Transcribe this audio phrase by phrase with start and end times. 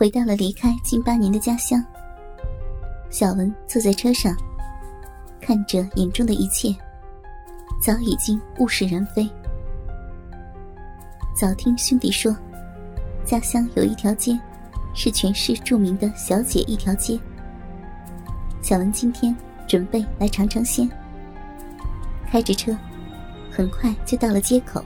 [0.00, 1.84] 回到了离开近八年的家乡。
[3.10, 4.34] 小文坐在车上，
[5.42, 6.74] 看着眼中的一切，
[7.82, 9.28] 早已经物是人非。
[11.38, 12.34] 早听兄弟说，
[13.26, 14.40] 家乡有一条街，
[14.94, 17.20] 是全市著名的小姐一条街。
[18.62, 19.36] 小文今天
[19.68, 20.88] 准备来尝尝鲜，
[22.26, 22.74] 开着车，
[23.52, 24.82] 很快就到了街口。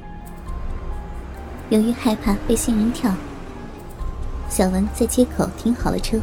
[1.71, 3.15] 由于害怕被仙人跳，
[4.55, 6.17] 小文在街口停好了车。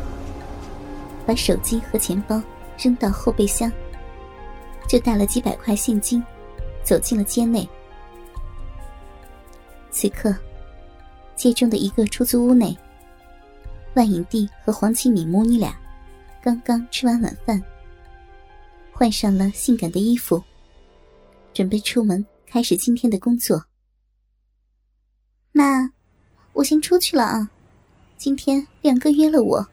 [1.28, 2.42] 把手机和钱包
[2.78, 3.70] 扔到后备箱，
[4.88, 6.24] 就带了几百块现金，
[6.82, 7.68] 走进了街内。
[9.90, 10.34] 此刻，
[11.36, 12.76] 街中的一个出租屋内，
[13.96, 15.78] 万影帝和黄启敏母女俩
[16.42, 17.62] 刚刚吃完晚饭，
[18.94, 20.42] 换上了性感的衣服，
[21.54, 23.66] 准备出门开始今天的工作。
[25.52, 25.92] 妈，
[26.54, 27.52] 我先出去了啊，
[28.22, 29.68] 今天亮哥约了我。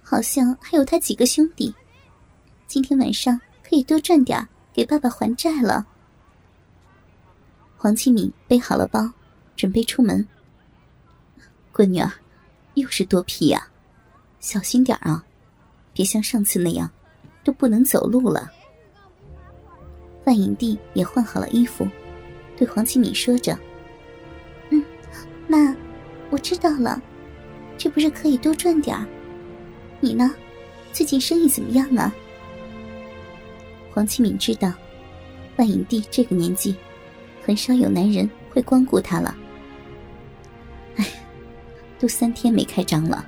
[0.00, 1.74] 好像还有他几个兄弟，
[2.68, 5.84] 今天晚上可以多赚点给爸爸还债了。
[7.76, 9.10] 黄启敏背好了包，
[9.56, 10.24] 准备出门。
[11.74, 12.08] 闺女儿，
[12.74, 13.66] 又是多皮呀，
[14.38, 15.24] 小心点啊，
[15.92, 16.88] 别像上次那样，
[17.42, 18.48] 都不能走路了。
[20.26, 21.88] 万影帝也换好了衣服，
[22.56, 23.58] 对黄启敏说着
[24.70, 24.80] ：“嗯，
[25.48, 25.74] 妈，
[26.30, 27.02] 我知道了，
[27.80, 28.94] 这不是可以多赚点。”
[30.00, 30.30] 你呢？
[30.92, 32.12] 最近生意怎么样啊？
[33.90, 34.70] 黄启敏知道，
[35.56, 36.76] 万影帝这个年纪，
[37.42, 39.34] 很少有男人会光顾他了。
[40.96, 41.06] 哎，
[41.98, 43.26] 都三天没开张了，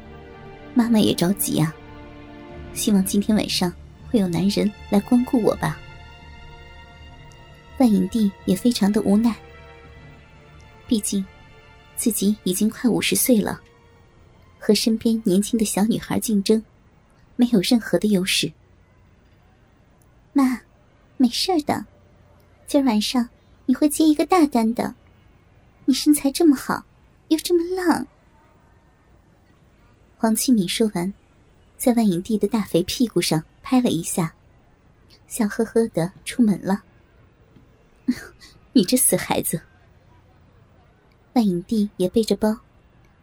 [0.75, 1.73] 妈妈也着急呀。
[2.75, 3.73] 希望今天晚上
[4.11, 5.81] 会有男人来光顾我吧。
[7.79, 9.35] 万影帝也非常的无奈，
[10.87, 11.25] 毕竟
[11.97, 13.59] 自己已经快五十岁了。
[14.65, 16.63] 和身边年轻的小女孩竞争，
[17.35, 18.53] 没有任何的优势。
[20.33, 20.61] 妈，
[21.17, 21.85] 没事的，
[22.69, 23.29] 今儿晚上
[23.67, 24.95] 你会接一个大单的。
[25.85, 26.85] 你身材这么好，
[27.27, 28.07] 又这么浪。
[30.17, 31.13] 黄启敏说完，
[31.77, 34.33] 在万影帝的大肥屁股上拍了一下，
[35.27, 36.85] 笑呵呵的出门了。
[38.73, 39.61] 你这死孩子！
[41.33, 42.59] 万影帝也背着包，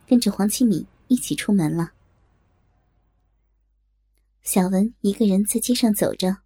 [0.06, 0.86] 跟着黄启敏。
[1.09, 1.92] 一起出门了。
[4.44, 6.38] 小文一个人在街上走着，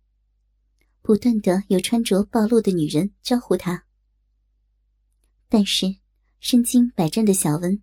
[1.01, 3.83] 不断的有穿着暴露的女人招呼他。
[5.49, 5.97] 但是
[6.39, 7.81] 身经百战的小文，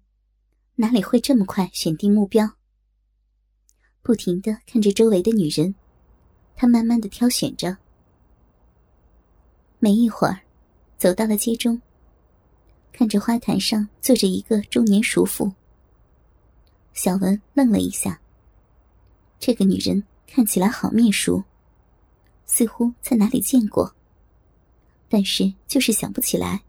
[0.77, 2.51] 哪里会这么快选定目标？
[4.03, 5.75] 不停的看着周围的女人，
[6.57, 7.77] 他慢慢的挑选着。
[9.79, 10.41] 没一会儿，
[10.97, 11.81] 走到了街中，
[12.91, 15.53] 看着花坛上坐着一个中年熟妇。
[16.93, 18.21] 小文愣了一下。
[19.39, 21.45] 这个女人看起来好面熟，
[22.47, 23.95] 似乎在哪里见过，
[25.09, 26.63] 但是就是想不起来。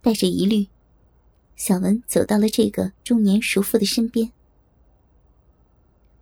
[0.00, 0.68] 带着疑虑，
[1.56, 4.30] 小文走到了这个中年熟妇的身边。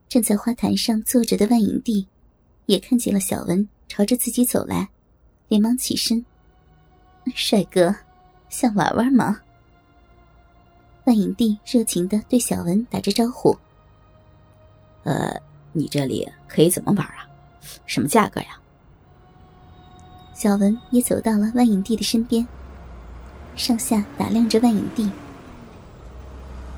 [0.09, 2.07] 站在花坛上坐着的万影帝，
[2.67, 4.89] 也看见了小文朝着自己走来，
[5.49, 6.25] 连忙起身
[7.35, 7.95] ：“帅哥，
[8.49, 9.41] 想玩玩吗？”
[11.05, 13.57] 万影帝热情的对小文打着招呼
[15.05, 15.35] ：“呃，
[15.73, 17.27] 你这里可以怎么玩啊？
[17.87, 18.59] 什么价格呀？”
[20.35, 22.47] 小文也走到了万影帝的身边，
[23.57, 25.11] 上下打量着万影帝。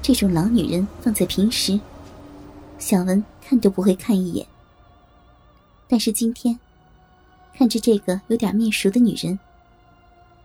[0.02, 1.78] 这种老女人放在平时，
[2.78, 4.46] 小文看都不会看一眼。
[5.88, 6.58] 但是今天，
[7.54, 9.38] 看着这个有点面熟的女人，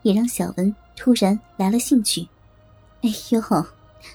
[0.02, 2.26] 也让小文突然来了兴趣。
[3.02, 3.66] 哎呦，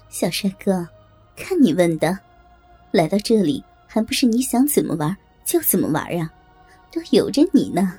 [0.09, 0.87] 小帅哥，
[1.35, 2.17] 看你问的，
[2.91, 6.31] 来到这里还不是你想怎么玩就怎么玩啊？
[6.91, 7.97] 都由着你呢。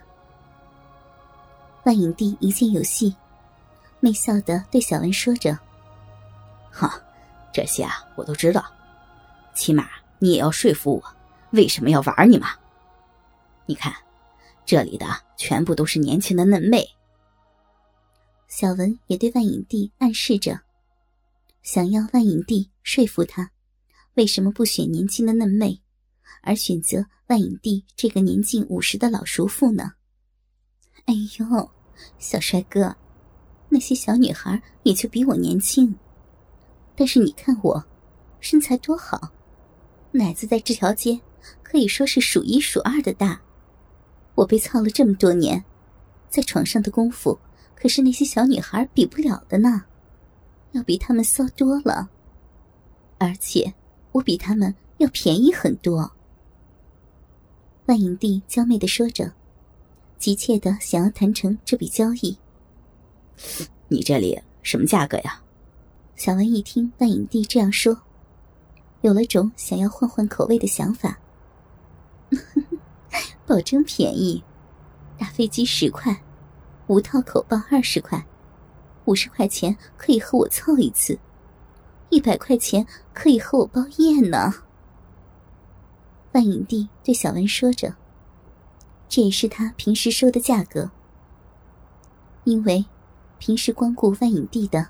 [1.85, 3.15] 万影帝一见有戏，
[4.01, 5.59] 媚笑的对小文说着
[6.71, 7.01] ：“哈，
[7.53, 8.65] 这些啊我都知道，
[9.55, 11.17] 起码你也要说服我，
[11.51, 12.51] 为什么要玩你嘛？
[13.67, 13.93] 你看，
[14.65, 15.07] 这里的
[15.37, 16.89] 全部都是年轻的嫩妹。”
[18.49, 20.61] 小文也对万影帝暗示着。
[21.67, 23.51] 想要万影帝说服他，
[24.15, 25.83] 为什么不选年轻的嫩妹，
[26.41, 29.95] 而选择万影帝这个年近五十的老熟妇呢？
[31.07, 31.69] 哎呦，
[32.21, 32.97] 小帅哥，
[33.69, 35.93] 那些小女孩也就比我年轻，
[36.95, 37.85] 但是你看我，
[38.39, 39.33] 身材多好，
[40.13, 41.21] 奶子在这条街
[41.65, 43.43] 可以说是数一数二的大。
[44.37, 45.65] 我被操了这么多年，
[46.31, 47.37] 在床上的功夫
[47.75, 49.83] 可是那些小女孩比不了的呢。
[50.73, 52.09] 要比他们骚多了，
[53.19, 53.75] 而且
[54.13, 56.13] 我比他们要便宜很多。
[57.87, 59.33] 万影帝娇媚的说着，
[60.19, 62.37] 急切的想要谈成这笔交易。
[63.89, 65.43] 你这里什么价格呀？
[66.17, 67.97] 小文一听万影帝这样说，
[69.03, 71.19] 有了种想要换换口味的想法。
[73.47, 74.43] 保证便宜，
[75.17, 76.23] 打飞机十块，
[76.89, 78.27] 无套口爆二十块，
[79.07, 81.19] 五十块钱可以和我凑一次，
[82.11, 84.53] 一百块钱可以和我包夜呢。
[86.33, 87.95] 万影帝对小文说着，
[89.09, 90.91] 这也是他平时收的价格，
[92.45, 92.85] 因为
[93.39, 94.89] 平时光顾万影帝的，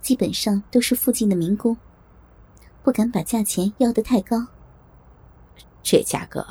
[0.00, 1.76] 基本上都是附近的民工，
[2.82, 4.46] 不敢把价钱要得太高。
[5.82, 6.46] 这价格。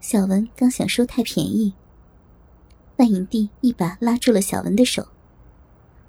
[0.00, 1.74] 小文刚想说太便宜，
[2.96, 5.06] 万影帝一把拉住了小文的手，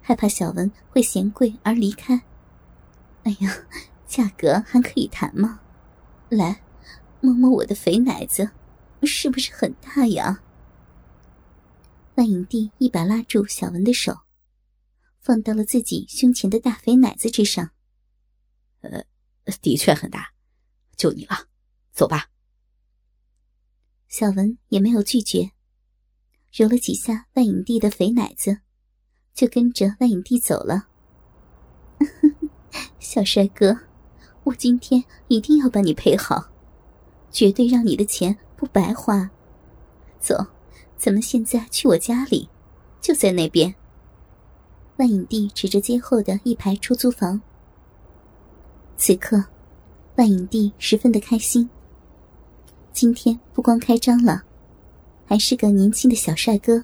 [0.07, 2.13] 害怕小文会嫌贵而离开。
[3.23, 3.65] 哎呀，
[4.05, 5.59] 价格还可以谈吗？
[6.29, 6.61] 来，
[7.21, 8.51] 摸摸我的肥奶子，
[9.01, 10.43] 是不是很大呀？
[12.13, 14.15] 万影帝一把拉住小文的手，
[15.21, 17.71] 放到了自己胸前的大肥奶子之上。
[18.81, 19.03] 呃，
[19.59, 20.33] 的确很大，
[20.95, 21.47] 就你了，
[21.93, 22.29] 走吧。
[24.07, 25.49] 小文也没有拒绝，
[26.51, 28.59] 揉了几下万影帝的肥奶子，
[29.35, 30.87] 就跟着万影帝走了。
[32.99, 33.77] 小帅哥，
[34.45, 36.45] 我今天一定要把你陪好，
[37.29, 39.29] 绝对让你的钱不白花。
[40.19, 40.47] 走，
[40.97, 42.49] 咱们现在去我家里，
[43.01, 43.75] 就在那边。
[44.97, 47.39] 万影帝指着街后的一排出租房。
[48.95, 49.43] 此刻，
[50.15, 51.69] 万影帝十分的开心。
[52.93, 54.41] 今天不光开张了，
[55.25, 56.81] 还是个年轻的小帅哥，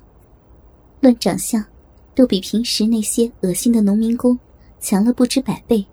[1.00, 1.65] 论长相，
[2.13, 4.38] 都比平时那些恶心的农民工
[4.80, 5.86] 强了不知百倍。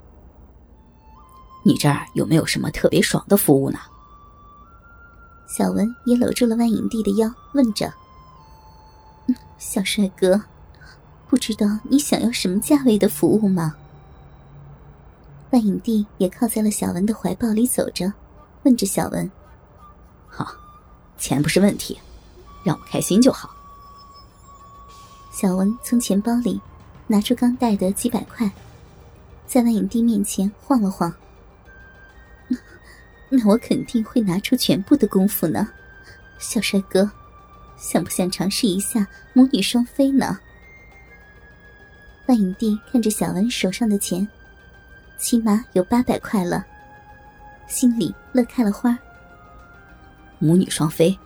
[1.64, 3.78] 你这儿有没有什么特别爽的服务呢？
[5.46, 7.92] 小文也搂住了万影帝的腰，问着
[9.58, 10.40] ：“小帅哥，
[11.26, 13.74] 不知道你想要什么价位的服务吗？”
[15.50, 18.12] 万影帝也靠在了小文的怀抱里走着，
[18.64, 19.30] 问着小文。
[20.28, 20.52] 好，
[21.16, 21.98] 钱不是问题，
[22.62, 23.50] 让我开心就好。
[25.40, 26.60] 小文从钱包里
[27.06, 28.50] 拿出刚带的几百块，
[29.46, 31.14] 在万影帝面前晃了晃。
[33.28, 35.68] 那我肯定会拿出全部的功夫呢，
[36.40, 37.08] 小帅哥，
[37.76, 40.36] 想不想尝试一下母女双飞呢？
[42.26, 44.26] 万影帝看着小文手上的钱，
[45.20, 46.66] 起码有八百块了，
[47.68, 48.98] 心里乐开了花。
[50.40, 51.16] 母女双飞，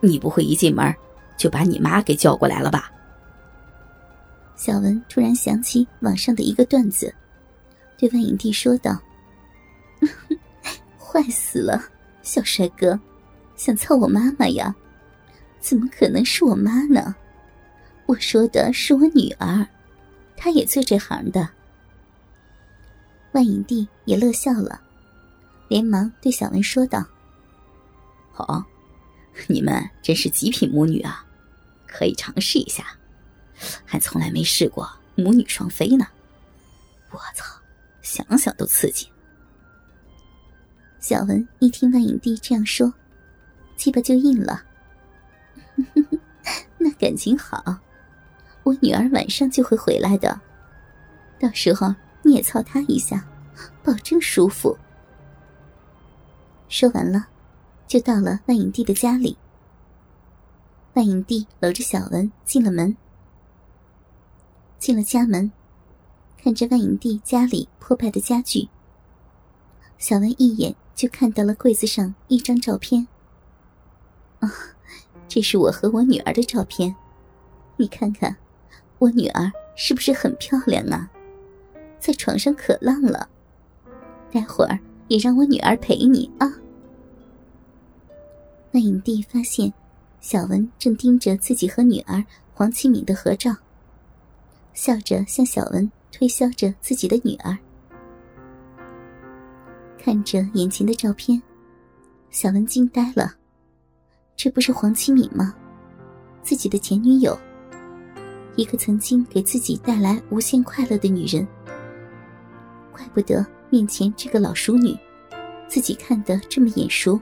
[0.00, 0.96] 你不会一进门
[1.36, 2.90] 就把你妈给叫过来了吧？
[4.58, 7.14] 小文突然想起网上的一个段子，
[7.96, 9.00] 对万影帝说道
[10.98, 11.80] ：“坏死了，
[12.22, 12.98] 小帅哥，
[13.56, 14.74] 想操我妈妈呀？
[15.60, 17.14] 怎么可能是我妈呢？
[18.06, 19.64] 我说的是我女儿，
[20.36, 21.48] 她也做这行的。”
[23.30, 24.80] 万影帝也乐笑了，
[25.68, 27.06] 连忙对小文说道。
[28.32, 28.64] 好，
[29.46, 31.24] 你们真是极品母女啊，
[31.86, 32.84] 可以尝试一下。
[33.84, 36.06] 还从来没试过母女双飞呢，
[37.10, 37.44] 我操，
[38.02, 39.08] 想想都刺激。
[41.00, 42.92] 小文一听万影帝这样说，
[43.76, 44.64] 鸡巴就硬了。
[46.78, 47.62] 那感情好，
[48.62, 50.40] 我女儿晚上就会回来的，
[51.40, 53.26] 到时候你也操她一下，
[53.82, 54.76] 保证舒服。
[56.68, 57.28] 说完了。
[57.88, 59.34] 就到了万影帝的家里。
[60.92, 62.94] 万影帝搂着小文进了门，
[64.78, 65.50] 进了家门，
[66.42, 68.68] 看着万影帝家里破败的家具，
[69.98, 73.06] 小文一眼就看到了柜子上一张照片。
[74.40, 74.50] 啊，
[75.26, 76.94] 这是我和我女儿的照片，
[77.76, 78.36] 你看看，
[78.98, 81.10] 我女儿是不是很漂亮啊？
[81.98, 83.28] 在床上可浪了，
[84.30, 86.48] 待会儿也让我女儿陪你啊。
[88.72, 89.72] 万影帝发现，
[90.20, 93.56] 小文正盯着自己和女儿黄启敏的合照，
[94.78, 97.58] 笑着向小文推销着自己的女儿。
[99.98, 101.42] 看着眼前的照片，
[102.30, 103.34] 小文惊呆了：
[104.36, 105.52] 这不是黄启敏吗？
[106.44, 107.36] 自己的前女友，
[108.54, 111.44] 一个曾经给自己带来无限快乐的女人。
[112.92, 114.96] 怪不得面前这个老熟女，
[115.66, 117.20] 自己看得这么眼熟。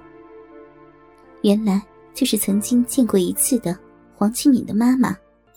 [1.40, 1.82] 原来
[2.12, 3.74] 就是曾经见过一次的
[4.14, 5.16] 黄启敏的妈妈。